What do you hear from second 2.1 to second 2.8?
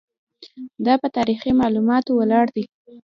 ولاړ دی.